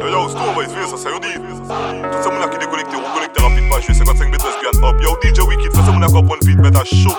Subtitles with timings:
[0.00, 3.42] Yo yo, Stone Boys, viens ça, ça yo dit Tout ça moun qui déconnecté, reconnecté
[3.42, 6.58] rapide, pas jouer 55 mètres, puis up Yo DJ Wycked, ça moun a comprendre vite,
[6.58, 7.14] mais t'as chaud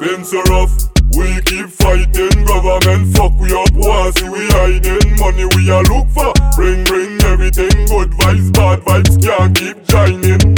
[0.00, 0.42] Been so
[1.14, 3.68] we keep fighting Government fuck we up,
[4.16, 5.18] see we hiding.
[5.18, 10.56] Money we a look for, bring bring everything Good vibes, bad vibes, can't keep joining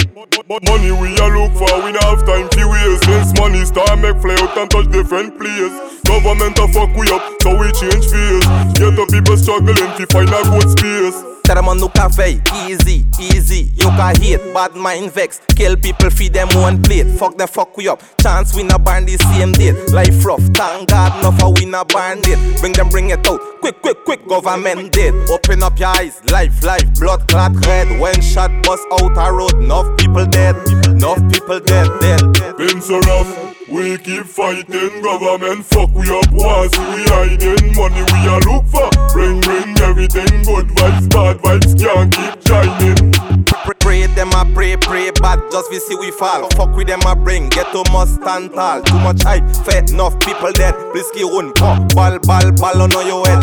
[0.68, 3.04] Money we a look for, we not have time to waste.
[3.04, 5.72] Since money start make fly out and touch different place.
[6.04, 8.44] Government a fuck we up, so we change face
[8.84, 13.70] Get the people struggling to find a good space Tell them no cafe, easy, easy.
[13.76, 15.40] You can hate, bad mind vex.
[15.54, 17.06] Kill people, feed them one plate.
[17.18, 18.02] Fuck the fuck we up.
[18.20, 19.90] Chance we not burn the same date.
[19.90, 22.60] Life rough, thank God, no for we not burn it.
[22.60, 23.40] Bring them, bring it out.
[23.60, 25.14] Quick, quick, quick, government dead.
[25.28, 28.00] Open up your eyes, life, life, blood clot red.
[28.00, 32.56] When shot bust out a road, enough people dead, enough people dead, dead.
[32.56, 33.54] Been so rough.
[33.68, 39.40] We keep fighting, government fuck we up, see we hiding Money we a for, bring
[39.40, 40.68] bring everything Good.
[40.68, 43.44] Vibes, bad vibes, can't keep joining
[43.80, 46.48] Pray, them a pray, pray bad, just we see we fall.
[46.50, 48.82] Fuck with them a bring, get to must stand tall.
[48.82, 50.74] Too much hype, fed enough people dead.
[50.92, 53.42] Blisky run, pop, ball, ball, ball on your head.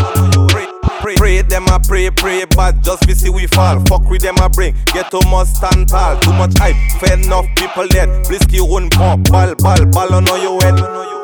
[0.49, 0.67] Pray,
[0.99, 3.79] pray, pray them a pray, pray bad, just we see we fall.
[3.85, 6.19] Fuck with them a bring, get to must stand tall.
[6.19, 8.09] Too much hype, fed enough people dead.
[8.25, 11.20] Blisky run, pop, ball, ball, ball on your head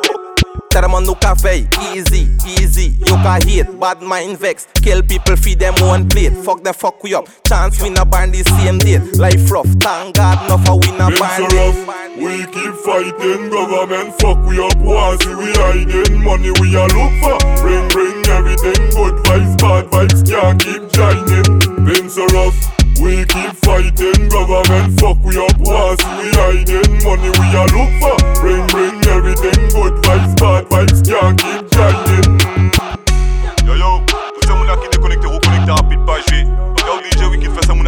[0.78, 2.94] Tell them on no cafe, easy, easy.
[3.00, 4.68] You can hate, bad mind vex.
[4.76, 6.34] Kill people, feed them one plate.
[6.46, 7.28] Fuck the fuck we up.
[7.48, 9.18] Chance we not burn the same date.
[9.18, 11.82] Life rough, thank God, no for we not burn so rough,
[12.22, 14.78] we keep fighting Government fuck we up,
[15.18, 18.78] see we hiding Money we a look for, bring bring everything.
[18.94, 22.54] Good vibes, bad vibes, can't keep joining Been so rough,
[23.02, 28.14] we keep fighting Government fuck we up, see we hiding Money we a look for,
[28.46, 29.07] bring bring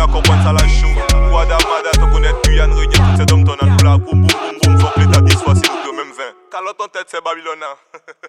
[0.10, 0.88] A comprendre ça la show
[1.30, 4.80] Guada, Mada, t'en connais, Guyane, Réunion, tout ces dom ton an Boum boum boum boum,
[4.80, 7.76] fuck l'état 10 fois, c'est nous que même 20 Calotte en tête, c'est Babylone hein.